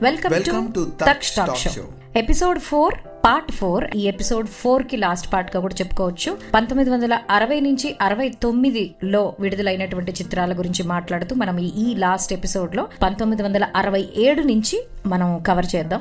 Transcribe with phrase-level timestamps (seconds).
[0.00, 1.86] Welcome Welcome to to తక్ Taksh stock Talk show Show.
[2.14, 6.38] Episode four part four ఈ episode ఫోర్కి last పార్ట్గా కూడా చెప్పుకోవచ్చు.
[6.54, 13.42] పంతొమ్మిది వందల అరవై నుంచి అరవై తొమ్మిదిలో విడుదలైనటువంటి చిత్రాల గురించి మాట్లాడుతూ మనం ఈ- లాస్ట్ ఎపిసోడ్లో పంతొమ్మిది
[13.42, 16.00] వందల అరవై ఏడు నుంచి మనం కవర్ చేద్దాం.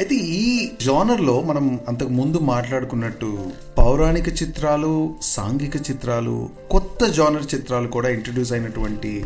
[0.00, 3.38] అయితే ఈ జానర్లో మనం అంతకు ముందు మాట్లాడుకున్నట్టు
[3.78, 9.24] పౌరాణిక చిత్రాలు సాంఘిక చిత్రాలు కొత్త జానర్ చిత్రాలు కూడా ఇంట్రడ్యూస్ అయినటువంటి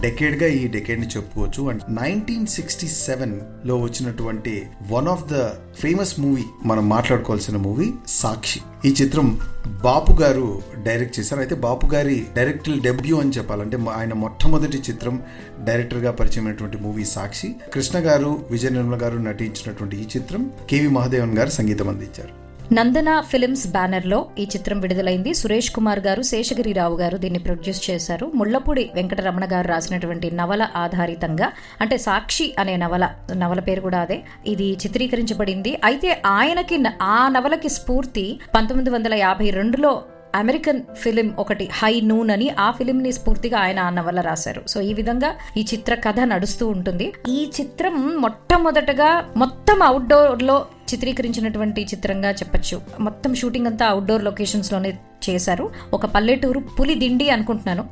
[0.00, 1.68] డెకేడ్గా ఈ డెకేడ్ని చెప్పుకోవచ్చు.
[1.68, 5.48] అండ్ నైన్టీన్ సిక్స్టీ సెవెన్లో వచ్చినటువంటి one of the
[5.80, 8.60] famous movie movie మనం మాట్లాడుకోవాల్సిన మూవీ సాక్షి.
[8.84, 9.40] ఈ చిత్రం
[9.84, 11.40] బాపు గారు డైరెక్ట్ చేశారు.
[11.40, 15.22] అయితే బాపు గారి డైరెక్టర్ డెబ్యూ అని చెప్పాలంటే ఆయన మొట్టమొదటి చిత్రం
[15.64, 17.56] డైరెక్టర్గా పరిచయమైనటువంటి మూవీ సాక్షి.
[17.74, 22.39] కృష్ణ గారు విజయ నిర్మల గారు నటించినటువంటి ఈ చిత్రం కేవి మహాదేవన్ గారు సంగీతం అందించారు.
[22.72, 25.34] నందన ఫిలిమ్స్ బ్యానర్లో ఈ చిత్రం విడుదలైంది.
[25.34, 28.26] సురేష్ కుమార్ గారు శేషగిరిరావు గారు దీన్ని ప్రొడ్యూస్ చేశారు.
[28.34, 31.48] ముళ్ళపూడి వెంకటరమణ గారు రాసినటువంటి నవల ఆధారితంగా
[31.80, 34.18] అంటే సాక్షి అనే నవల నవల పేరు కూడా అదే.
[34.46, 35.80] ఇది చిత్రీకరించబడింది.
[35.84, 40.02] అయితే ఆయనకి ఆ నవలకి స్ఫూర్తి పంతొమ్మిది వందల యాభై రెండులో
[40.34, 44.62] అమెరికన్ ఫిలిం ఒకటి హై నూన్ అని ఆ ఫిలిం ని స్ఫూర్తిగా ఆయన ఆ నవల రాశారు.
[44.68, 47.12] సో ఈ విధంగా ఈ చిత్ర కథ నడుస్తూ ఉంటుంది.
[47.28, 52.80] ఈ చిత్రం మొట్టమొదటగా మొత్తం అవుట్డోర్లో చిత్రీకరించినటువంటి చిత్రంగా చెప్పొచ్చు.
[53.00, 54.98] మొత్తం షూటింగ్ అంతా అవుట్డోర్ లొకేషన్స్లోనే
[55.30, 55.70] చేశారు.
[55.94, 57.88] ఒక పల్లెటూరు పులిదిండి అనుకుంటున్నాను.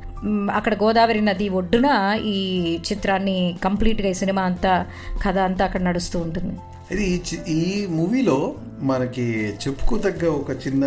[0.51, 4.85] అక్కడ గోదావరి నది ఒడ్డున ఈ చిత్రాన్ని కంప్లీట్గా ఈ సినిమా అంతా
[5.23, 6.57] కథ అంతా అక్కడ నడుస్తూ ఉంటుంది.
[6.91, 8.37] ఇది ఈ చి- ఈ మూవీలో
[8.81, 9.25] మనకి
[9.63, 10.83] చెప్పుకోదగ్గ ఒక చిన్న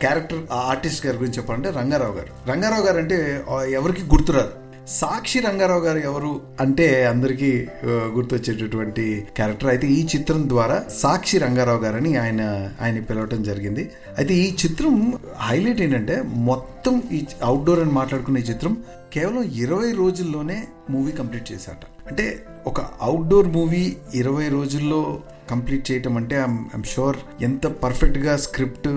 [0.00, 2.30] క్యారెక్టర్ ఆర్టిస్ట్ గారి గురించి చెప్పాలంటే రంగారావు గారు.
[2.50, 3.18] రంగారావు గారు అంటే
[3.72, 4.52] ఎవరికి గుర్తురారు
[4.92, 7.50] సాక్షి రంగారావు గారు ఎవరు అంటే అందరికీ
[8.14, 9.04] గుర్తొచ్చేటటువంటి
[9.36, 9.68] క్యారెక్టర్.
[9.68, 12.40] అయితే ఈ చిత్రం ద్వారా సాక్షి రంగారావు గారని ఆయన
[12.80, 13.84] ఆయన పిలవటం జరిగింది.
[14.18, 14.94] అయితే ఈ చిత్రం
[15.40, 18.74] హైలైట్ ఏంటంటే మొత్తం ఈ అవుట్డోర్ అని మాట్లాడుకునే ఈ చిత్రం
[19.12, 20.58] కేవలం ఇరవై రోజుల్లోనే
[20.90, 22.24] మూవీ కంప్లీట్ చేశాట అంటే
[22.66, 23.84] ఒక అవుట్డోర్ మూవీ
[24.14, 25.00] ఇరవై రోజుల్లో
[25.52, 26.36] కంప్లీట్ చేయటం అంటే
[26.76, 27.18] ఐమ్ షూర్.
[27.42, 28.88] ఎంత పర్ఫెక్ట్గా స్క్రిప్ట్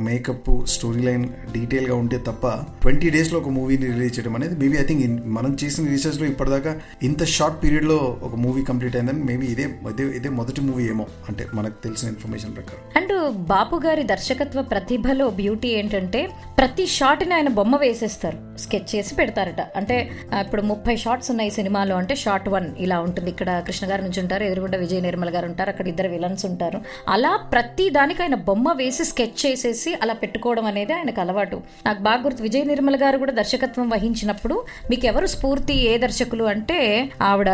[0.00, 2.46] మేకప్ స్టోరీ లైన్ డీటెయిల్గా ఉంటే తప్ప
[2.82, 6.72] ట్వంటీ డేస్లో ఒక మూవీని రిలీజ్ చేయడం అనేది మేబీ ఐ థింక్ మనం చేసిన రీసెర్చ్లో ఇప్పటిదాకా
[7.02, 11.06] ఇంత షార్ట్ పీరియడ్లో ఒక మూవీ కంప్లీట్ అయిందని మేబీ ఇదే ఇదే ఇదే మొదటి మూవీ ఏమో.
[11.28, 12.82] అంటే మనకు తెలిసిన ఇన్ఫర్మేషన్ ప్రకారం.
[12.96, 13.14] అండ్
[13.52, 16.22] బాపు గారి దర్శకత్వ ప్రతిభలో బ్యూటీ ఏంటంటే
[16.58, 18.38] ప్రతి షాట్ని ఆయన బొమ్మ వేసేస్తారు.
[18.58, 19.60] స్కెచ్ చేసి పెడతారట.
[19.60, 19.96] అంటే
[20.44, 21.96] ఇప్పుడు ముప్పై షార్ట్స్ ఉన్నాయి సినిమాలో.
[21.96, 23.30] అంటే షార్ట్ వన్ ఇలా ఉంటుంది.
[23.30, 26.80] ఇక్కడ కృష్ణ గారు నుంచి ఉంటారు ఎదురుగుండా విజయ నిర్మల్ గారు ఉంటారు అక్కడ ఇద్దరు విలన్స్ ఉంటారు.
[27.08, 31.62] అలా ప్రతి దానికి ఆయన బొమ్మ వేసి స్కెచ్ చేసేసి అలా పెట్టుకోవడం అనేది ఆయనకు అలవాటు.
[31.86, 37.10] నాకు బాగా గుర్తు విజయ నిర్మల్ గారు కూడా దర్శకత్వం వహించినప్పుడు మీకు ఎవరు స్ఫూర్తి ఏ దర్శకులు అంటే
[37.22, 37.50] ఆవిడ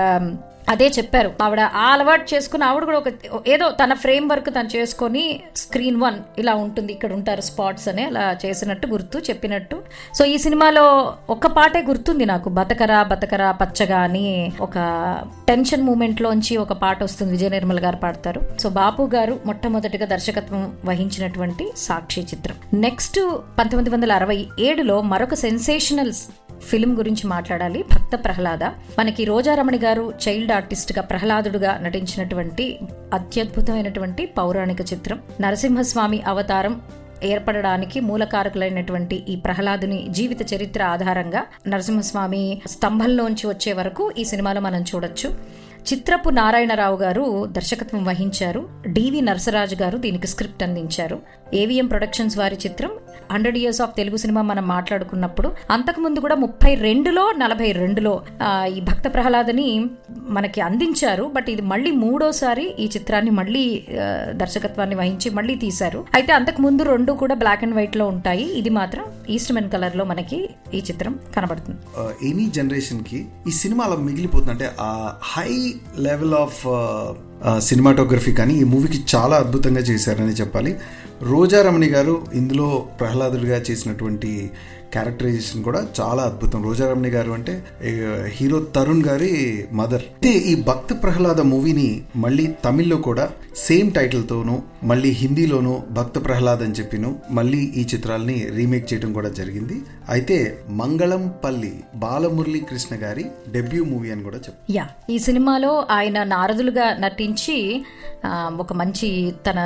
[0.68, 1.32] అదే చెప్పారు.
[1.42, 3.08] ఆవిడ ఆ అలవాటు చేసుకుని ఆవిడ కూడా ఒక
[3.46, 8.36] ఏదో తన ఫ్రేమ్ వర్క్ తను చేసుకొని స్క్రీన్ వన్ ఇలా ఉంటుంది ఇక్కడ ఉంటారు స్పాట్స్ అని అలా
[8.46, 9.82] చేసినట్టు గుర్తు చెప్పినట్టు.
[10.14, 12.48] సో ఈ సినిమాలో ఒక్క పాటే గుర్తుంది నాకు.
[12.48, 14.76] బతకరా బతకరా పచ్చగా అని ఒక
[15.48, 18.42] టెన్షన్ మూమెంట్లోంచి ఒక పాట వస్తుంది విజయ నిర్మల్ గారు పాడతారు.
[18.60, 22.56] సో బాపు గారు మొట్టమొదటిగా దర్శకత్వం వహించినటువంటి సాక్షి చిత్రం.
[22.74, 23.20] నెక్స్ట్
[23.58, 26.12] పంతొమ్మిది వందల అరవై ఏడులో మరొక సెన్సేషనల్
[26.62, 27.84] ఫిలిం గురించి మాట్లాడాలి.
[27.92, 28.64] భక్త ప్రహ్లాద.
[28.98, 32.78] మనకి రోజారమణి గారు చైల్డ్ ఆర్టిస్ట్గా ప్రహ్లాదుడుగా నటించినటువంటి
[33.14, 35.20] అత్యద్భుతమైనటువంటి పౌరాణిక చిత్రం.
[35.40, 36.82] నరసింహస్వామి అవతారం
[37.22, 45.34] ఏర్పడడానికి మూలకారకులైనటువంటి ఈ ప్రహ్లాదుని జీవిత చరిత్ర ఆధారంగా నరసింహస్వామి స్తంభంలోంచి వచ్చే వరకు ఈ సినిమాలో మనం చూడొచ్చు.
[45.92, 48.68] చిత్రపు నారాయణరావు గారు దర్శకత్వం వహించారు.
[48.86, 51.22] డివి నరసరాజు గారు దీనికి స్క్రిప్ట్ అందించారు.
[51.54, 52.90] ఏవిఎం ప్రొడక్షన్స్ వారి చిత్రం
[53.32, 58.12] hundred years of Telugu cinema మనం మాట్లాడుకున్నప్పుడు అంతకుముందు కూడా ముప్పై రెండులో నలభై రెండులో
[58.76, 59.68] ఈ భక్త ప్రహ్లాదని
[60.36, 61.24] మనకి అందించారు.
[61.36, 63.64] బట్ ఇది మళ్ళీ మూడోసారి ఈ చిత్రాన్ని మళ్ళీ
[64.42, 66.00] దర్శకత్వాన్ని వహించి మళ్ళీ తీశారు.
[66.18, 68.46] అయితే అంతకు ముందు రెండు కూడా బ్లాక్ అండ్ వైట్లో ఉంటాయి.
[68.60, 69.04] ఇది మాత్రం
[69.36, 70.40] ఈస్ట్ మెన్ కలర్లో మనకి
[70.74, 71.78] ఈ చిత్రం కనబడుతుంది.
[72.30, 74.52] ఎనీ జనరేషన్కి ఈ సినిమా అలా మిగిలిపోతుంది.
[74.56, 74.92] అంటే ఆ
[75.32, 75.50] హై
[76.08, 76.60] లెవెల్ ఆఫ్
[77.68, 80.72] సినిమాటోగ్రఫీ కానీ ఈ మూవీకి చాలా అద్భుతంగా చేశారని చెప్పాలి.
[81.22, 84.50] రోజారమణి గారు ఇందులో ప్రహ్లాదుడిగా చేసినటువంటి
[84.92, 86.62] క్యారెక్టరైజేషన్ కూడా చాలా అద్భుతం.
[86.64, 87.52] రోజారమణి గారు అంటే
[88.26, 89.32] హీరో తరుణ్ గారి
[89.72, 90.02] మదర్.
[90.02, 96.72] అయితే ఈ భక్త ప్రహ్లాద మూవీని మళ్ళీ తమిళ్ళో కూడా సేమ్ టైటిల్తోనూ మళ్ళీ హిందీలోను భక్త ప్రహ్లాద్ అని
[96.72, 99.76] చెప్పిను మళ్ళీ ఈ చిత్రాలని రీమేక్ చేయడం కూడా జరిగింది.
[100.10, 100.36] అయితే
[100.68, 104.72] మంగళం పల్లి బాలమురళీ కృష్ణ గారి డెబ్యూ మూవీ అని కూడా చెప్పు.
[104.72, 107.56] యా ఈ సినిమాలో ఆయన నారదులుగా నటించి
[108.62, 109.08] ఒక మంచి
[109.46, 109.60] తన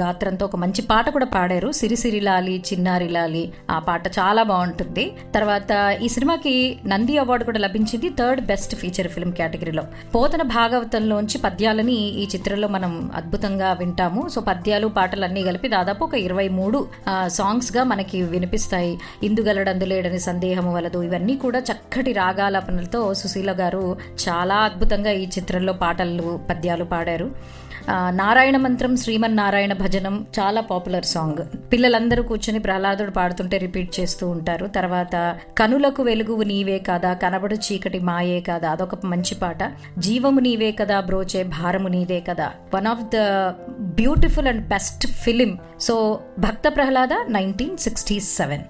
[0.00, 1.72] గాత్రంతో ఒక మంచి పాట కూడా పాడారు.
[1.72, 5.04] సిరిసిరిలాలి చిన్నారిలాలి ఆ పాట చాలా బాగుంటుంది.
[5.34, 5.70] తర్వాత
[6.02, 6.54] ఈ సినిమాకి
[6.86, 9.84] నంది అవార్డు కూడా లభించింది థర్డ్ బెస్ట్ ఫీచర్ ఫిల్మ్ కేటగిరీలో.
[10.14, 14.28] పోతన భాగవతంలోంచి పద్యాలని ఈ చిత్రంలో మనం అద్భుతంగా వింటాము.
[14.34, 16.80] సో పద్యాలు పాటలు అన్ని కలిపి దాదాపు ఒక ఇరవై మూడు
[17.40, 18.94] సాంగ్స్గా మనకి వినిపిస్తాయి.
[19.80, 20.98] అందులేడని సందేహము వలదు.
[21.02, 23.84] ఇవన్నీ కూడా చక్కటి రాగాలాపనలతో సుశీల గారు
[24.24, 27.28] చాలా అద్భుతంగా ఈ చిత్రంలో పాటలు పద్యాలు పాడారు.
[28.12, 31.40] నారాయణ మంత్రం శ్రీమన్ నారాయణ భజనం చాలా పాపులర్ సాంగ్.
[31.72, 34.66] పిల్లలందరూ కూర్చొని ప్రహ్లాదుడు పాడుతుంటే రిపీట్ చేస్తూ ఉంటారు.
[34.66, 35.14] తర్వాత
[35.58, 39.62] కనులకు వెలుగువు నీవే కాదా కనబడు చీకటి మాయే కాదా అదొక మంచి పాట.
[39.98, 42.50] జీవము నీవే కదా బ్రోచే భారము నీదే కదా.
[42.74, 43.24] One of the
[44.00, 45.96] beautiful and best film so
[46.38, 48.64] Bhakta Prahlada nineteen sixty seven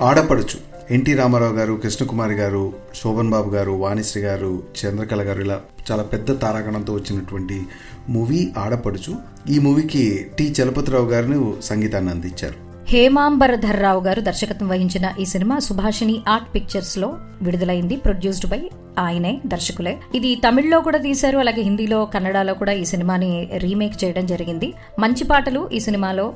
[0.00, 5.60] Aadapaduchu NT Rama Rao గారు కృష్ణకుమారి గారు శోభన్ బాబు గారు వాణిశ్రీ గారు చంద్రకళ గారు ఇలా
[5.90, 7.62] చాలా పెద్ద తారాగణంతో వచ్చినటువంటి
[8.08, 9.14] మూవీ ఆడపడుచు.
[9.50, 10.54] ఈ మూవీకి టి.
[10.62, 12.63] చలపతిరావు గారిని సంగీతాన్ని అందించారు.
[12.94, 17.08] హేమాంబరధర్రావు గారు దర్శకత్వం వహించిన ఈ సినిమా సుభాషిణి ఆర్ట్ పిక్చర్స్లో
[17.42, 18.58] విడుదలైంది ప్రొడ్యూస్డ్ బై
[18.98, 19.94] ఆయనే దర్శకులే.
[20.14, 23.30] ఇది తమిళ్ళో కూడా తీశారు అలాగే హిందీలో కన్నడలో కూడా ఈ సినిమాని
[23.64, 24.68] రీమేక్ చేయడం జరిగింది.
[24.98, 26.26] మంచి పాటలు ఈ సినిమాలో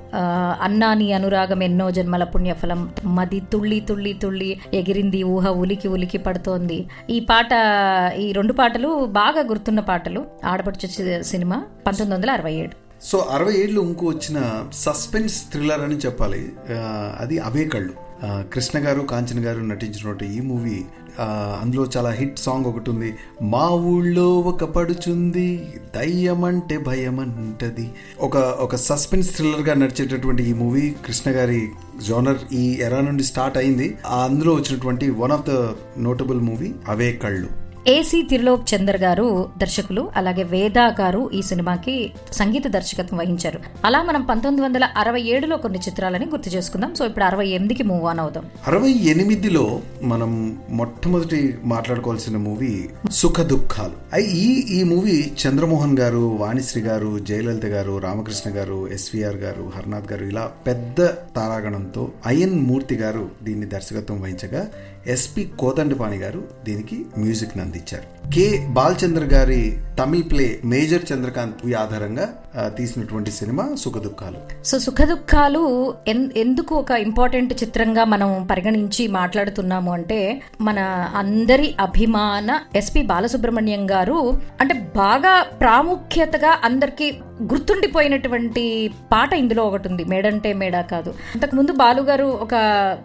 [0.62, 2.82] అన్నాని అనురాగం ఎన్నో జన్మల పుణ్యఫలం
[3.18, 6.80] మది తుళ్ళి తుళ్ళి తుళ్ళి ఎగిరింది ఊహ ఉలికి ఉలికి పడుతోంది.
[7.10, 7.52] ఈ పాట
[8.18, 10.24] ఈ రెండు పాటలు బాగా గుర్తున్న పాటలు.
[10.44, 12.87] ఆడపడుచు సినిమా పంతొమ్మిది వందల అరవై ఏడు.
[13.02, 16.52] సో అరవై ఏళ్ళు ఇంకో వచ్చిన సస్పెన్స్ థ్రిల్లర్ అని చెప్పాలి.
[17.20, 17.92] అది అవే కళ్ళు.
[18.52, 20.84] కృష్ణ గారు కాంచన గారు నటించినటువంటి ఈ మూవీ
[21.62, 23.14] అందులో చాలా హిట్ సాంగ్ ఒకటి ఉంది.
[23.42, 27.90] మా ఊళ్ళో ఒక పడుచుంది దయ్యం అంటే భయం అంటది
[28.20, 31.68] ఒక ఒక సస్పెన్స్ థ్రిల్లర్గా నడిచేటటువంటి ఈ మూవీ కృష్ణ గారి
[32.08, 33.96] జోనర్ ఈ ఎరా నుండి స్టార్ట్ అయింది.
[34.06, 35.50] ఆ అందులో వచ్చినటువంటి one of the
[35.98, 37.67] notable movie Ave Kallu.
[37.90, 39.26] A C తిరులోక్ Chander గారు
[39.58, 41.94] దర్శకులు అలాగే వేదా గారు ఈ సినిమాకి
[42.32, 43.58] సంగీత దర్శకత్వం వహించారు.
[43.84, 46.94] అలా మనం పంతొమ్మిది వందల అరవై ఏడులో కొన్ని చిత్రాలని గుర్తు చేసుకుందాం.
[46.94, 48.44] సో ఇప్పుడు అరవై ఎనిమిదికి మూవ్ ఆన్ అవుదాం.
[48.66, 49.64] అరవై ఎనిమిదిలో
[50.02, 50.32] మనం
[50.70, 52.72] మొట్టమొదటి మాట్లాడుకోవాల్సిన మూవీ
[53.12, 53.96] సుఖ దుఃఖాలు.
[54.40, 54.48] ఈ
[54.78, 60.44] ఈ మూవీ చంద్రమోహన్ గారు వాణిశ్రీ గారు జయలలిత గారు రామకృష్ణ గారు ఎస్విఆర్ గారు హర్నాథ్ గారు ఇలా
[60.66, 61.00] పెద్ద
[61.38, 64.64] తారాగణంతో అయన్ మూర్తి గారు దీన్ని దర్శకత్వం వహించగా
[65.08, 69.62] ఎస్పి కోదండపాణి గారు దీనికి మ్యూజిక్ అందించారు కె బాలచంద్ర గారి
[69.98, 74.64] తమిళ్ ప్లే మేజర్ చంద్రకాంత్ ఆధారంగా తీసినటువంటి సినిమా సుఖదుఖాలు.
[74.64, 80.78] సో సుఖదుఖాలు ఎన్- ఎందుకు ఒక ఇంపార్టెంట్ చిత్రంగా మనం పరిగణించి మాట్లాడుతున్నాము అంటే మన
[81.16, 90.52] అందరి అభిమాన ఎస్పి బాలసుబ్రహ్మణ్యం గారు అంటే బాగా ప్రాముఖ్యతగా అందరికి గుర్తుండిపోయినటువంటి పాట ఇందులో ఒకటి ఉంది మేడంటే
[90.52, 91.10] మేడా కాదు.
[91.10, 92.50] అంతకుముందు బాలుగారు ఒక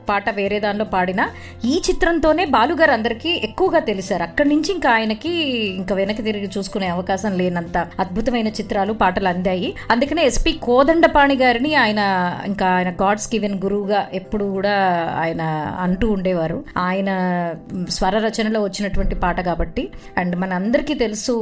[0.10, 1.30] పాట వేరే దానిలో పాడినా
[1.66, 4.24] ఈ చిత్రంతోనే బాలుగారు అందరికీ ఎక్కువగా తెలిసారు.
[4.24, 5.30] అక్కడి నుంచి ఇంకా ఆయనకి
[5.68, 12.02] ఇంకా వెనక్కి తిరిగి చూసుకునే అవకాశం లేనంత అద్భుతమైన చిత్రాలు పాటలు అందాయి అందుకనే ఎస్పి కోదండపాణి గారిని ఆయన
[12.48, 14.76] ఇంకా ఆయన గాడ్స్ గివెన్ గురువుగా ఎప్పుడు కూడా
[15.22, 15.42] ఆయన
[15.80, 16.58] అంటూ ఉండేవారు.
[16.78, 17.10] ఆయన
[17.90, 19.86] స్వర రచనలో వచ్చినటువంటి పాట కాబట్టి
[20.18, 21.34] అండ్ మన అందరికీ తెలుసు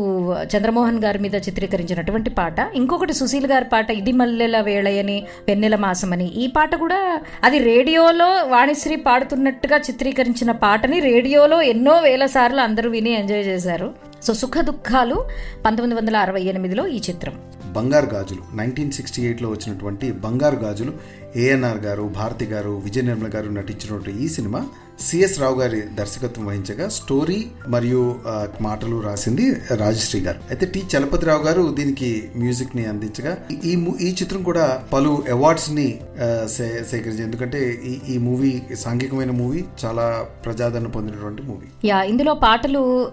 [0.56, 2.60] చంద్రమోహన్ గారి మీద చిత్రీకరించినటువంటి పాట.
[2.76, 5.18] ఇంకొకటి సుశీల్ గారి పాట ఇది మల్లెల వేళయని
[5.48, 6.28] వెన్నెల మాసమని.
[6.44, 7.00] ఈ పాట కూడా
[7.44, 13.90] అది రేడియోలో వాణిశ్రీ పాడుతున్నట్టుగా చిత్రీకరించిన పాటని రేడియోలో ఎన్నో వేల సార్లు అందరూ విని ఎంజాయ్ చేశారు.
[14.24, 15.18] సో సుఖ దుఃఖాలు
[15.66, 17.36] పంతొమ్మిది వందల అరవై ఎనిమిదిలో ఈ చిత్రం.
[17.76, 18.44] బంగారు గాజులు.
[18.56, 20.94] నైన్టీన్ సిక్స్టీ ఎయిట్లో వచ్చినటువంటి బంగారు గాజులు
[21.36, 24.62] ఏఎన్ఆర్ గారు భారతి గారు విజయ నిర్మల గారు నటించినటువంటి ఈ సినిమా
[25.00, 28.20] సిఎస్ రావు గారి దర్శకత్వం వహించగా స్టోరీ మరియు
[28.62, 30.38] మాటలు రాసింది రాజశ్రీ గారు.
[30.50, 36.00] అయితే టి చలపతిరావు గారు దీనికి మ్యూజిక్ని అందించగా ఈ- ఈ ఈ చిత్రం కూడా పలు అవార్డ్స్ని
[36.48, 41.88] సేకరించింది ఎందుకంటే ఈ ఈ మూవీ సాంఘికమైన మూవీ చాలా ప్రజాదరణ పొందినటువంటి మూవీ.
[41.88, 43.12] యా ఇందులో పాటలు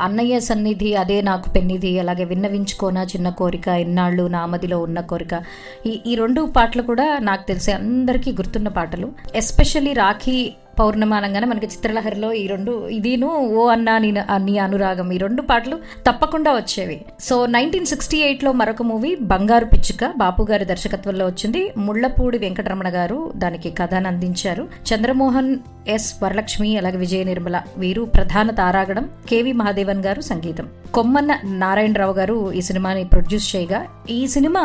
[0.00, 5.42] అన్నయ్య సన్నిధి అదే నాకు పెన్నిధి అలాగే విన్నవించుకోనా చిన్న కోరిక ఎన్నాళ్ళు నామదిలో ఉన్న కోరిక.
[5.86, 9.12] ఈ ఈ రెండు పాటలు కూడా నాకు తెలిసి అందరికీ గుర్తున్న పాటలు.
[9.34, 14.10] ఎస్పెషల్లీ రాఖీ పౌర్ణమానంగానే మనకి చిత్రలహరిలో ఈ రెండు ఇదిను ఓ అన్నా నీ
[14.46, 16.98] నీ అనురాగం ఈ రెండు పాటలు తప్పకుండా వచ్చేవి.
[17.20, 21.62] సో నైన్టీన్ సిక్స్టీ ఎయిట్లో మరొక మూవీ బంగారు పిచ్చుక బాపు గారి దర్శకత్వంలో వచ్చింది.
[21.76, 24.68] ముళ్ళపూడి వెంకటరమణ గారు దానికి కథను అందించారు.
[24.90, 25.52] చంద్రమోహన్
[25.88, 30.66] ఎస్ వరలక్ష్మి అలాగే విజయ నిర్మల వీరు ప్రధాన తారాగణం కేవి మహాదేవన్ గారు సంగీతం.
[30.94, 31.32] కొమ్మన్న
[31.62, 34.62] నారాయణరావు గారు ఈ సినిమాని ప్రొడ్యూస్ చేయగా ఈ సినిమా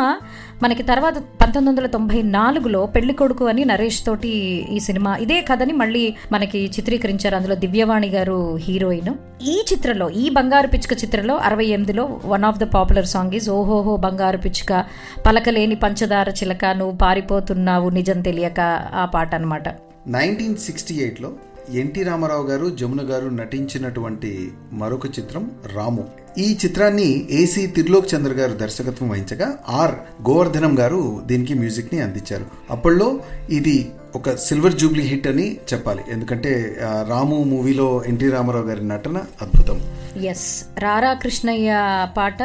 [0.63, 4.31] మనకి తర్వాత పంతొమ్మిది వందల తొంభై నాలుగులో పెళ్ళి కొడుకు అని నరేష్ తోటి
[4.75, 9.13] ఈ సినిమా ఇదే కథని మళ్ళీ మనకి చిత్రీకరించారు అందులో దివ్యవాణి గారు హీరోయిన్.
[9.43, 13.95] ఈ చిత్రంలో ఈ బంగారు పిచ్చుక చిత్రంలో అరవై ఎనిమిదిలో one of the popular song is ఓహోహో
[13.95, 14.85] బంగారు పిచ్చుక.
[15.25, 18.61] పలకలేని పంచదార చిలక నువ్వు పారిపోతున్నావు నిజం తెలియక
[18.93, 19.67] ఆ పాట అన్నమాట.
[20.07, 21.31] నైన్టీన్ సిక్స్టీ ఎయిట్లో
[21.73, 24.31] ఎన్టీ రామారావు గారు జమున గారు నటించినటువంటి
[24.73, 26.03] మరొక చిత్రం రాము.
[26.37, 29.95] ఈ చిత్రాన్ని ఏసీ త్రిలోక్ చంద్ర గారు దర్శకత్వం వహించగా ఆర్
[30.29, 32.45] గోవర్ధనం గారు దీనికి మ్యూజిక్ని అందించారు.
[32.69, 33.19] అప్పట్లో
[33.49, 33.77] ఇది
[34.15, 36.03] ఒక సిల్వర్ జూబ్లీ హిట్ అని చెప్పాలి.
[36.09, 36.51] ఎందుకంటే
[37.09, 39.79] రాము మూవీలో ఎన్టీ రామారావు గారి నటన అద్భుతం.
[40.23, 40.47] ఎస్
[40.79, 41.69] రారా కృష్ణయ్య
[42.15, 42.41] పాట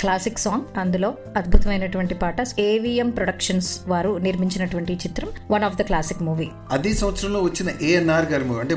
[0.00, 6.46] క్లాసిక్ సాంగ్ అందులో అద్భుతమైనటువంటి పాట ఏవిఎం ప్రొడక్షన్స్ వారు నిర్మించినటువంటి చిత్రం one of the classic movie
[6.70, 8.76] అదే సంవత్సరంలో వచ్చిన ఏఎన్ఆర్ గారి మూవీ అంటే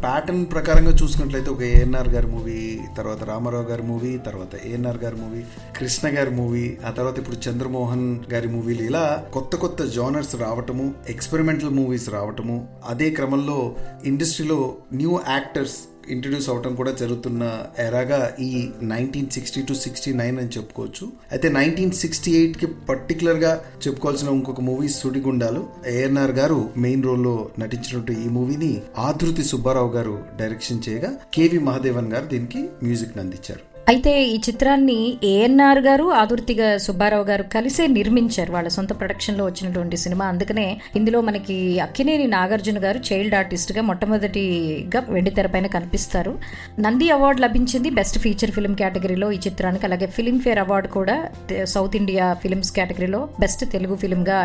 [0.00, 2.58] ప్యాటర్న్ ప్రకారంగా చూసుకున్నట్లయితే ఒక ఏఎన్ఆర్ గారి మూవీ
[2.96, 5.42] తర్వాత రామారావు గారి మూవీ తర్వాత ఏఎన్ఆర్ గారి మూవీ
[5.78, 11.74] కృష్ణ గారి మూవీ ఆ తర్వాత ఇప్పుడు చంద్రమోహన్ గారి మూవీలు ఇలా కొత్త కొత్త జానర్స్ రావటము ఎక్స్పెరిమెంటల్
[11.74, 12.56] మూవీస్ రావటము
[12.88, 13.58] అదే క్రమంలో
[14.04, 14.60] ఇండస్ట్రీలో
[14.92, 15.78] న్యూ యాక్టర్స్
[16.14, 17.42] ఇంట్రడ్యూస్ అవటం కూడా జరుగుతున్న
[17.78, 18.50] ఎరాగా ఈ
[18.82, 21.06] nineteen sixty two sixty nine అని చెప్పుకోవచ్చు.
[21.32, 23.52] అయితే నైన్టీన్ సిక్స్టీ ఎయిట్కి పర్టికులర్గా
[23.86, 25.62] చెప్పుకోవాల్సిన ఇంకొక మూవీ సుడిగుండాలు.
[25.86, 32.26] ఏఎన్ఆర్ గారు మెయిన్ రోల్లో నటించినట్టు ఈ మూవీని ఆధృతి సుబ్బారావు గారు డైరెక్షన్ చేయగా కేవి మహాదేవన్ గారు
[32.26, 33.75] దీనికి మ్యూజిక్ అందించారు.
[33.88, 38.52] అయితే ఈ చిత్రాన్ని ఏఎన్ఆర్ గారు ఆదుర్తిగా సుబ్బారావు గారు కలిసే నిర్మించారు.
[38.52, 40.24] వాళ్ళ సొంత ప్రొడక్షన్లో వచ్చినటువంటి సినిమా.
[40.26, 46.38] అందుకనే ఇందులో మనకి అక్కినేని నాగార్జున గారు చైల్డ్ ఆర్టిస్ట్గా మొట్టమొదటిగా వెండి తెరపైన కనిపిస్తారు.
[46.80, 49.86] నంది అవార్డు లభించింది బెస్ట్ ఫీచర్ ఫిల్మ్ కేటగిరీలో ఈ చిత్రానికి.
[49.86, 51.28] అలాగే ఫిలింఫేర్ అవార్డు కూడా
[51.64, 54.40] సౌత్ ఇండియా ఫిల్మ్స్ కేటగిరీలో బెస్ట్ తెలుగు ఫిల్మ్గా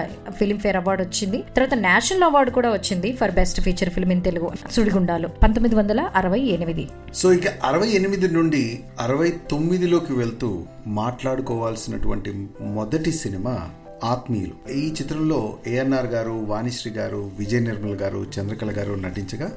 [0.78, 1.38] అవార్డు వచ్చింది.
[1.38, 4.52] తర్వాత నేషనల్ అవార్డు కూడా వచ్చింది for best feature film in Telugu.
[4.72, 6.88] Sudigundalu పంతొమ్మిది వందల అరవై ఎనిమిది.
[7.14, 13.70] సో ఇక అరవై ఎనిమిది నుండి అరవై తొమ్మిదిలోకి వెళ్తూ మాట్లాడుకోవాల్సినటువంటి మొదటి సినిమా
[14.04, 14.72] ఆత్మీయులు.
[14.72, 19.52] ఈ చిత్రంలో ఏఎన్ఆర్ గారు వాణిశ్రీ గారు విజయ నిర్మల్ గారు చంద్రకళ గారు నటించగా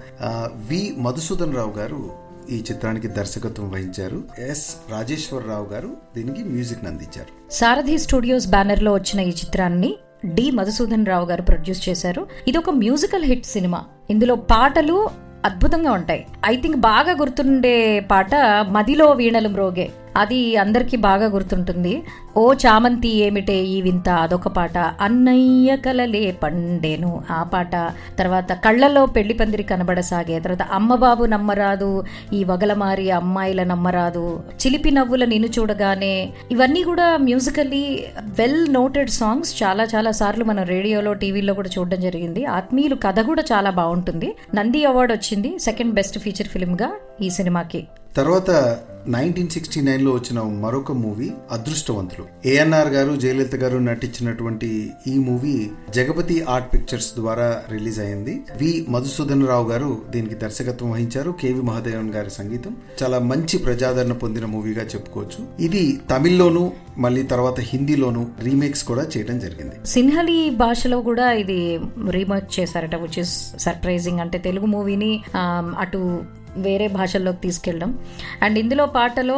[0.71, 0.95] వి.
[0.99, 2.11] మధుసూదన్ రావు గారు
[2.51, 4.23] ఈ చిత్రానికి దర్శకత్వం వహించారు.
[4.39, 4.77] ఎస్.
[4.91, 7.53] రాజేశ్వరరావు గారు దీనికి మ్యూజిక్ అందించారు.
[7.53, 10.51] సారథి స్టూడియోస్ బ్యానర్లో వచ్చిన ఈ చిత్రాన్ని డి.
[10.51, 12.27] మధుసూదన్ రావు గారు ప్రొడ్యూస్ చేశారు.
[12.49, 13.85] ఇది ఒక మ్యూజికల్ హిట్ సినిమా.
[14.11, 16.23] ఇందులో పాటలు అద్భుతంగా ఉంటాయి.
[16.47, 17.77] ఐ థింక్ బాగా గుర్తుండే
[18.13, 18.31] పాట
[18.77, 22.03] మదిలో వీణలు మ్రోగే అది అందరికీ బాగా గుర్తుంటుంది.
[22.37, 24.09] ఓ చామంతి ఏమిటే ఈ వింత?
[24.09, 24.79] అదొక పాట.
[24.79, 27.23] అన్నయ్య కలలే పండేను.
[27.31, 27.77] ఆ పాట
[28.19, 30.39] తర్వాత కళ్ళలో పెళ్ళి పందిరి కనబడసాగే.
[30.39, 36.33] తర్వాత అమ్మబాబు నమ్మరాదు ఈ వగలమారి అమ్మాయిల నమ్మరాదు చిలిపి నవ్వుల నిన్ను చూడగానే.
[36.51, 38.05] ఇవన్నీ కూడా మ్యూజికల్లీ
[38.39, 39.63] వెల్ నోటెడ్ సాంగ్స్.
[39.63, 42.45] చాలా చాలా సార్లు మనం రేడియోలో టీవీలో కూడా చూడడం జరిగింది.
[42.45, 44.37] ఆత్మీయులు కథ కూడా చాలా బాగుంటుంది.
[44.55, 45.59] నంది అవార్డు వచ్చింది.
[45.59, 46.93] సెకండ్ బెస్ట్ ఫీచర్ ఫిల్మ్గా
[47.23, 47.87] ఈ సినిమాకి.
[48.17, 52.49] తర్వాత నైన్టీన్ సిక్స్టీ నైన్లో వచ్చిన మరొక మూవీ అదృష్టవంతులు.
[52.49, 58.43] ఏఎన్ఆర్ గారు జయలలిత గారు నటించినటువంటి ఈ మూవీ జగపతి ఆర్ట్ పిక్చర్స్ ద్వారా రిలీజ్ అయింది.
[58.63, 58.87] వి.
[58.89, 61.35] మధుసూదన్ రావు గారు దీనికి దర్శకత్వం వహించారు.
[61.41, 65.65] కేవి మహాదేవన్ గారి సంగీతం చాలా మంచి ప్రజాదరణ పొందిన మూవీగా చెప్పుకోవచ్చు.
[65.65, 69.75] ఇది తమిళ్ళోను మళ్ళీ తర్వాత హిందీలోను రీమేక్స్ కూడా చేయడం జరిగింది.
[69.87, 71.81] సిన్హలి భాషలో కూడా ఇది
[72.11, 75.25] రీమేక్ చేశారట విచ్ ఇస్ సర్ప్రైజింగ్ అంటే తెలుగు మూవీని
[75.79, 76.21] అటు
[76.57, 77.99] వేరే భాషల్లోకి తీసుకెళ్ళడం.
[78.43, 79.37] అండ్ ఇందులో పాటలో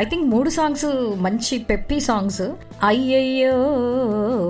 [0.00, 2.42] ఐ థింక్ మూడు సాంగ్స్ మంచి పెప్పి సాంగ్స్
[2.82, 3.52] అయ్యయ్యో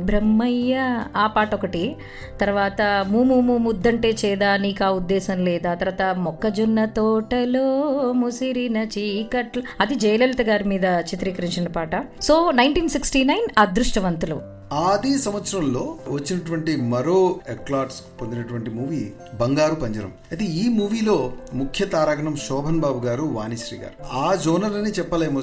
[0.04, 1.96] బ్రహ్మయ్య ఆ పాట ఒకటి.
[2.40, 5.74] తర్వాత మూమూము ముద్దంటే చేదా నీకు ఆ ఉద్దేశం లేదా?
[5.74, 9.62] తర్వాత మొక్కజొన్న తోటలో ముసిరిన చీకట్లు.
[9.80, 11.90] అది జయలలిత గారి మీద చిత్రీకరించిన పాట.
[12.20, 14.57] సో నైన్టీన్ సిక్స్టీ నైన్ అదృష్టవంతులు.
[14.72, 20.12] ఆది సంవత్సరంలో వచ్చినటువంటి మరో ఎక్లాట్స్ పొందినటువంటి మూవీ బంగారు పంజరం.
[20.30, 23.96] అయితే ఈ మూవీలో ముఖ్య తారాగణం శోభన్ బాబు గారు వాణిశ్రీ గారు.
[24.12, 25.42] ఆ జోనర్ అని చెప్పలేము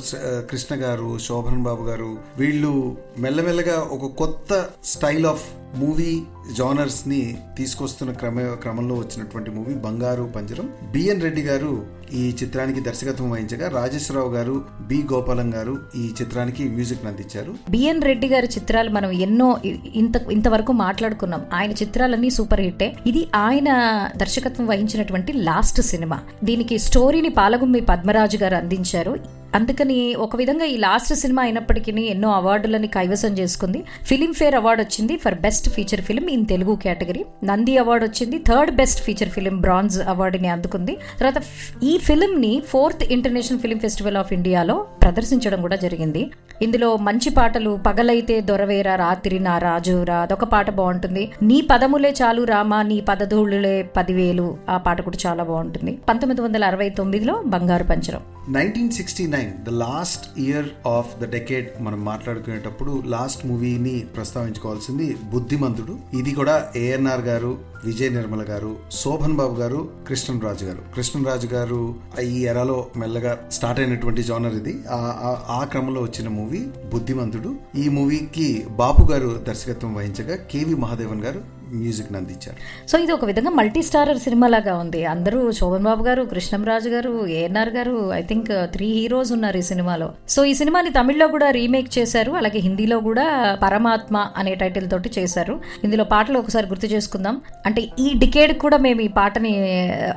[0.51, 2.17] కృష్ణ గారు శోభన్ బాబు గారు.
[2.37, 6.23] వీళ్ళు మెల్లమెల్లగా ఒక కొత్త స్టైల్ ఆఫ్ మూవీ
[6.57, 10.69] జానర్స్ని తీసుకొస్తున్న క్రమ క్రమంలో వచ్చినటువంటి మూవీ బంగారు పంజరం.
[10.91, 17.05] బిఎన్ రెడ్డి గారు ఈ చిత్రానికి దర్శకత్వం వహించగా రాజేశ్వరరావు గారు బి గోపాలం గారు ఈ చిత్రానికి మ్యూజిక్
[17.05, 17.55] అందించారు.
[17.69, 19.57] బిఎన్ రెడ్డి గారి చిత్రాలు మనం ఎన్నో
[19.95, 21.45] ఇంత ఇంతవరకు మాట్లాడుకున్నాం.
[21.53, 22.95] ఆయన చిత్రాలన్నీ సూపర్ హిట్టే.
[23.07, 23.69] ఇది ఆయన
[24.17, 26.19] దర్శకత్వం వహించినటువంటి లాస్ట్ సినిమా.
[26.43, 29.44] దీనికి స్టోరీని పాలగుమ్మి పద్మరాజు గారు అందించారు.
[29.55, 33.83] అందుకని ఒక విధంగా ఈ లాస్ట్ సినిమా అయినప్పటికీ ఎన్నో అవార్డులని కైవసం చేసుకుంది.
[34.03, 37.25] ఫిలింఫేర్ అవార్డు వచ్చింది for best feature film in Telugu category.
[37.43, 40.97] Nandi award వచ్చింది third best feature film bronze అవార్డుని అందుకుంది.
[41.19, 41.43] తర్వాత
[41.83, 46.31] ఈ ఫిలింని fourth international film festival of ఇండియాలో ప్రదర్శించడం కూడా జరిగింది.
[46.61, 51.31] ఇందులో మంచి పాటలు పగలైతే దొరవేరా రాత్రి నా రాజురా అదొక పాట బాగుంటుంది.
[51.41, 55.99] నీ పదములే చాలు రామా నీ పదధూళులే పదివేలు ఆ పాట కూడా చాలా బాగుంటుంది.
[56.09, 58.21] పంతొమ్మిది వందల అరవై తొమ్మిదిలో బంగారు పంచరం.
[58.49, 65.95] Nineteen sixty nine the last year of the decade మనం మాట్లాడుకునేటప్పుడు లాస్ట్ మూవీని ప్రస్తావించుకోవాల్సింది బుద్ధిమంతుడు.
[66.13, 70.95] ఇది కూడా ఏఎన్ఆర్ గారు విజయ నిర్మల గారు శోభన్ బాబు గారు కృష్ణరాజు గారు.
[70.95, 74.79] కృష్ణరాజు గారు ఈ ఎరాలో మెల్లగా స్టార్ట్ అయినటువంటి జానర్ ఇది.
[74.91, 77.55] ఆ- ఆ క్రమంలో వచ్చిన మూవీ బుద్ధిమంతుడు.
[77.77, 82.87] ఈ మూవీకి బాపు గారు దర్శకత్వం వహించగా కేవి మహాదేవన్ గారు మ్యూజిక్ అందించారు.
[82.87, 85.05] సో ఇది ఒక విధంగా మల్టీ స్టారర్ సినిమా లాగా ఉంది.
[85.05, 89.61] అందరూ శోభన్ బాబు గారు కృష్ణంరాజు గారు ఏఎన్ఆర్ గారు I think uh, three heroes ఉన్నారు ఈ
[89.61, 90.11] సినిమాలో.
[90.29, 92.31] సో ఈ సినిమాని తమిళ్ళో కూడా రీమేక్ చేశారు.
[92.31, 95.59] అలాగే హిందీలో కూడా పరమాత్మ అనే టైటిల్ తోటి చేశారు.
[95.83, 97.41] ఇందులో పాటలు ఒకసారి గుర్తు చేసుకుందాం.
[97.65, 99.53] అంటే ఈ డికేడ్ కూడా మేము ఈ పాటని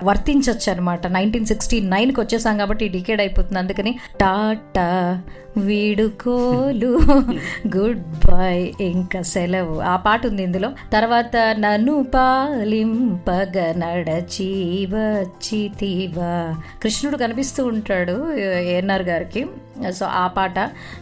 [0.04, 3.58] వర్తించవచ్చు అనమాట నైన్టీన్ సిక్స్టీ నైన్కి వచ్చేసాం కాబట్టి ఈ డికేడ్ అయిపోతుంది.
[3.58, 5.22] అందుకని టాటా
[5.56, 6.98] వీడుకోలు
[7.76, 9.80] గుడ్ బై ఇంకా సెలవు.
[9.80, 10.72] ఆ పాట ఉంది ఇందులో.
[10.92, 19.46] తర్వాత నన్ను పాలింపగ నడచి వచ్చితివా కృష్ణుడు కనిపిస్తూ ఉంటాడు ఏఎన్ఆర్ గారికి.
[19.92, 20.58] సో ఆ పాట.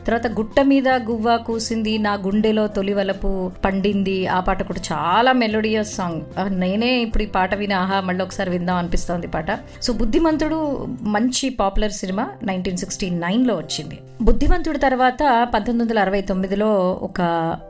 [0.06, 4.26] తర్వాత గుట్ట మీద గువ్వ కూసింది నా గుండెలో తొలివలపు పండింది.
[4.26, 6.23] ఆ పాట కూడా చాలా మెలోడియస్ సాంగ్.
[6.50, 9.47] నేనే ఇప్పుడు ఈ పాట విని ఆహా మళ్ళీ ఒకసారి విందాం అనిపిస్తోంది పాట.
[9.83, 13.99] సో బుద్ధిమంతుడు మంచి పాపులర్ సినిమా నైన్టీన్ సిక్స్టీ నైన్లో వచ్చింది.
[14.23, 17.21] బుద్ధిమంతుడు తర్వాత పంతొమ్మిది వందల అరవై తొమ్మిదిలో ఒక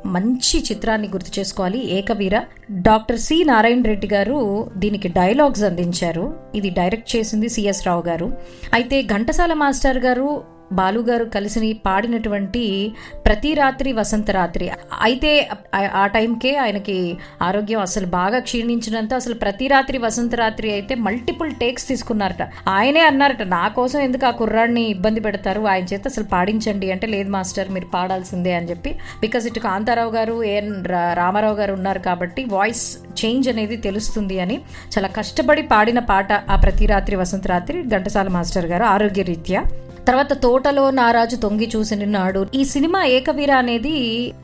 [0.06, 1.92] మంచి చిత్రాన్ని గుర్తు చేసుకోవాలి.
[1.92, 2.42] ఏకవీర.
[2.70, 6.34] డాక్టర్ సి నారాయణ రెడ్డి గారు దీనికి డైలాగ్స్ అందించారు.
[6.54, 8.32] ఇది డైరెక్ట్ చేసింది సిఎస్ రావు గారు.
[8.72, 12.92] అయితే ఘంటసాల మాస్టర్ గారు బాలు గారు కలిసి పాడినటువంటి
[13.26, 14.70] ప్రతి రాత్రి వసంత రాత్రి.
[15.00, 15.48] అయితే
[15.94, 21.88] ఆ- టైంకే ఆయనకి ఆరోగ్యం అసలు బాగా క్షీణించినంత అసలు ప్రతి రాత్రి వసంత రాత్రి అయితే మల్టిపుల్ టేక్స్
[21.88, 22.68] తీసుకున్నారట.
[22.68, 25.60] ఆయనే అన్నారట నా కోసం ఎందుకు ఆ కుర్రాడిని ఇబ్బంది పెడతారు?
[25.60, 26.90] ఆయన చేత అసలు పాడించండి.
[26.90, 31.72] అంటే లేదు మాస్టర్ మీరు పాడాల్సిందే అని చెప్పి బికాజ్ ఇటు కాంతారావు గారు ఏఎన్ రా- రామారావు గారు
[31.72, 34.60] ఉన్నారు కాబట్టి వాయిస్ చేంజ్ అనేది తెలుస్తుంది అని
[34.98, 39.64] చాలా కష్టపడి పాడిన పాట ఆ ప్రతి రాత్రి వసంత రాత్రి ఘంటసాల మాస్టర్ గారు ఆరోగ్యరీత్యా
[40.08, 42.46] తర్వాత తోటలో నారాజు తొంగి చూసి నిన్నాడు.
[42.54, 43.94] ఈ సినిమా ఏకవీర అనేది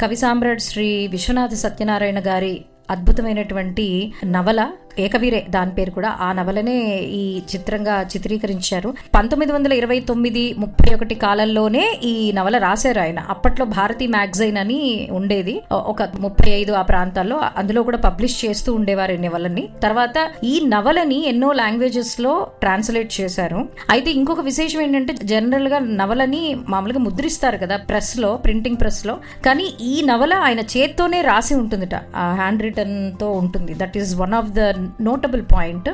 [0.03, 2.55] కవి సామ్రాట్ శ్రీ విశ్వనాథ సత్యనారాయణ గారి
[2.91, 3.87] అద్భుతమైనటువంటి
[4.25, 4.61] నవల.
[4.99, 6.17] ఏకవీరే దాని పేరు కూడా.
[6.21, 8.95] ఆ నవలనే ఈ చిత్రంగా చిత్రీకరించారు.
[9.15, 13.19] పంతొమ్మిది వందల ఇరవై తొమ్మిది ముప్పై ఒకటి కాలంలోనే ఈ నవల రాశారు ఆయన.
[13.19, 15.63] అప్పట్లో భారతీ మ్యాగజైన్ అని ఉండేది.
[15.73, 17.41] ఒక ముప్పై ఐదు ఆ ప్రాంతాల్లో.
[17.57, 19.69] అందులో కూడా పబ్లిష్ చేస్తూ ఉండేవారు ఈ నవలని.
[19.83, 23.69] తర్వాత ఈ నవలని ఎన్నో లాంగ్వేజెస్లో ట్రాన్స్లేట్ చేశారు.
[23.91, 29.19] అయితే ఇంకొక విశేషం ఏంటంటే జనరల్గా నవలని మామూలుగా ముద్రిస్తారు కదా ప్రెస్లో ప్రింటింగ్ ప్రెస్లో.
[29.47, 31.95] కానీ ఈ నవల ఆయన చేత్తోనే రాసి ఉంటుందిట.
[32.35, 33.75] హ్యాండ్ రిటర్న్తో ఉంటుంది.
[33.75, 34.61] That is one of the
[35.01, 35.89] notable point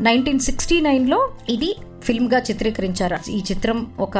[0.00, 3.30] nineteen sixty నైన్లో ఇది ఫిల్మ్గా చిత్రీకరించారు.
[3.30, 4.18] ఈ చిత్రం ఒక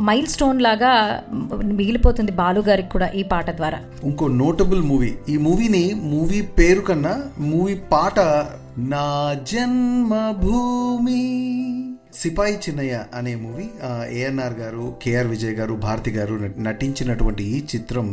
[0.00, 1.22] మైల్ స్టోన్ లాగా
[1.62, 3.80] మిగిలిపోతుంది బాలు గారికి కూడా ఈ పాట ద్వారా.
[4.04, 8.20] ఇంకో నోటబుల్ మూవీ ఈ మూవీని మూవీ పేరు కన్నా మూవీ పాట
[8.78, 11.22] నా జన్మభూమి
[12.20, 13.66] సిపాయి చిన్నయ్య అనే మూవీ
[14.16, 16.34] ఏఎన్ఆర్ గారు కేఆర్ విజయ్ గారు భారతి గారు
[16.66, 18.06] నటించినటువంటి ఈ చిత్రం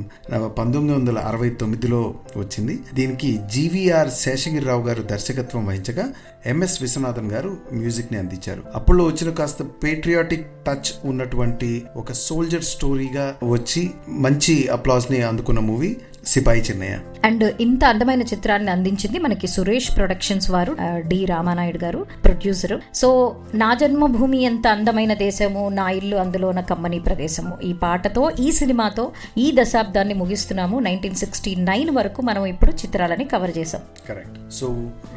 [0.57, 1.99] పంతొమ్మిది వందల అరవై తొమ్మిదిలో
[2.41, 2.75] వచ్చింది.
[2.93, 6.05] దీనికి జీవీఆర్ శేషగిరిరావు గారు దర్శకత్వం వహించగా
[6.45, 8.63] ఎంఎస్ విశ్వనాథన్ గారు మ్యూజిక్ని అందించారు.
[8.75, 13.83] అప్పుడు వచ్చిన కాస్త పేట్రియాటిక్ టచ్ ఉన్నటువంటి ఒక సోల్జర్ స్టోరీగా వచ్చి
[14.25, 15.91] మంచి అప్లాస్ని అందుకున్న మూవీ
[16.33, 16.95] సిపాయి చిన్నయ్య.
[17.25, 20.73] అండ్ ఇంత అందమైన చిత్రాన్ని అందించింది మనకి సురేష్ ప్రొడక్షన్స్ వారు
[21.11, 22.75] D Ramanaidu garu producer.
[22.95, 23.09] So
[23.53, 27.53] నా జన్మభూమి ఎంత అందమైన దేశము నా ఇల్లు అందులోన కమ్మని ప్రదేశము.
[27.63, 29.05] ఈ పాటతో ఈ సినిమాతో
[29.37, 30.79] ఈ దశాబ్దాన్ని ముగిస్తున్నాము.
[30.79, 34.37] నైన్టీన్ సిక్స్టీ నైన్ వరకు మనం ఇప్పుడు చిత్రాలని కవర్ చేసాం కరెక్ట్.
[34.53, 34.67] సో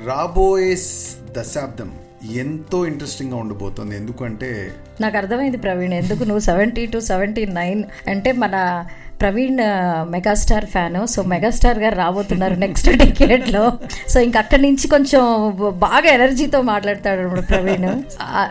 [0.07, 0.73] రాబోయే
[1.39, 1.91] దశాబ్దం
[2.41, 3.95] ఎంతో ఇంట్రెస్టింగ్గా ఉండబోతుంది.
[3.97, 4.49] ఎందుకంటే
[5.01, 8.57] నాకు అర్థమైంది ప్రవీణ్ ఎందుకు నువ్వు సెవెంటీ టు సెవెంటీ నైన్ అంటే మన
[9.21, 9.61] Praveen
[10.15, 10.99] megastar fan.
[11.15, 13.65] So megastar గారు రాబోతున్నారు నెక్స్ట్ డికేట్లో
[14.13, 15.23] సో ఇంక అక్కడి నుంచి కొంచెం
[15.87, 17.89] బాగా ఎనర్జీతో మాట్లాడతాడు అన్నమాట ప్రవీణ్.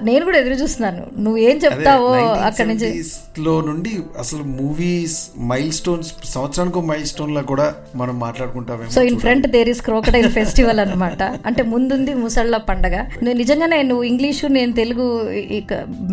[0.10, 1.04] నేను కూడా ఎదురు చూస్తున్నాను.
[1.26, 2.12] నువ్వు ఏం చెప్తావో
[2.50, 5.18] అక్కడి నుంచి 1970s లో నుండి అసలు మూవీస్
[5.52, 7.68] మైల్ స్టోన్స్ సంవత్సరానికి మైల్ స్టోన్ లా కూడా
[8.02, 12.96] మనం మాట్లాడుకుంటామేమో so in front there is crocodile festival అనమాట అంటే ముందుంది ముసళ్ళ పండగ.
[13.24, 15.06] నువ్వు నిజంగానే నువ్వు ఇంగ్లీషు నేను తెలుగు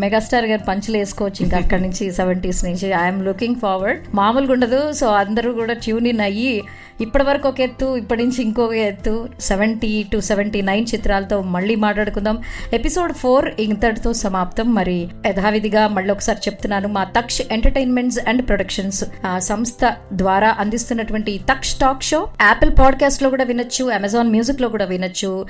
[0.05, 2.89] మెగాస్టార్ గారు పంచులు వేసుకోవచ్చు ఇంకా అక్కడి నుంచి సెవెంటీస్ నుంచి.
[3.03, 4.01] ఐఎమ్ లుకింగ్ ఫార్వర్డ్
[4.47, 4.93] మామూలుగా ఉండదు.
[4.93, 6.55] సో అందరూ కూడా ట్యూన్ ఇన్ అయ్యి
[7.01, 9.29] ఇప్పటి వరకు ఒక ఎత్తు ఇప్పటి నుంచి ఇంకొక ఎత్తు.
[9.41, 12.39] సెవెంటీ టు సెవెంటీ నైన్ చిత్రాలతో మళ్ళీ మాట్లాడుకుందాం.
[12.73, 14.75] ఎపిసోడ్ ఫోర్ ఇంతటితో సమాప్తం.
[14.75, 19.05] మరి యథావిధిగా మళ్ళీ ఒకసారి చెప్తున్నాను మా తక్ష్ ఎంటర్టైన్మెంట్స్ అండ్ ప్రొడక్షన్స్
[19.39, 25.47] సంస్థ ద్వారా అందిస్తున్నటువంటి Taksha Taksh talk show Apple పాడ్కాస్ట్లో కూడా వినొచ్చు అమెజాన్ మ్యూజిక్లో కూడా వినొచ్చు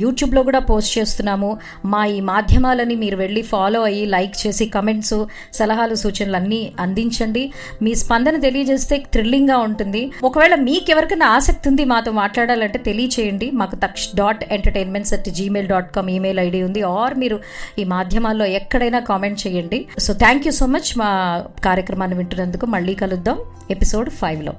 [0.00, 1.58] యూట్యూబ్లో కూడా పోస్ట్ చేస్తున్నాము.
[1.84, 5.14] మా ఈ మాధ్యమాలని మీరు వెళ్ళి ఫాలో అయ్యి లైక్ చేసి కమెంట్స్
[5.52, 7.52] సలహాలు సూచనలు అన్నీ అందించండి.
[7.82, 10.10] మీ స్పందన తెలియజేస్తే థ్రిల్లింగ్గా ఉంటుంది.
[10.24, 13.50] ఒకవేళ మీకు ఎవరికైనా ఆసక్తి ఉంది మాతో మాట్లాడాలంటే తెలియచేయండి.
[13.50, 16.82] మాకు Taksha dot entertainments at Gmail dot com email ID ఉంది.
[16.82, 17.40] ఆర్ మీరు
[17.78, 19.86] ఈ మాధ్యమాల్లో ఎక్కడైనా కామెంట్ చేయండి.
[19.98, 23.38] So thank you so much మా కార్యక్రమాన్ని వింటున్నందుకు మళ్ళీ కలుద్దాం.
[23.70, 24.52] ఎపిసోడ్ ఫైవ్లో.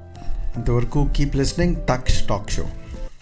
[1.15, 2.63] కీప్ లిస్నింగ్ టక్ టాక్ షో